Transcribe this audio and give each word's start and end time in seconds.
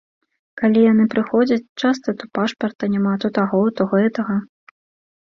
Калі 0.61 0.79
яны 0.85 1.05
прыходзяць, 1.13 1.59
часта 1.83 2.09
то 2.23 2.33
пашпарта 2.39 2.93
няма, 2.97 3.13
то 3.25 3.35
таго, 3.39 3.63
то 3.77 3.81
гэтага. 3.97 4.45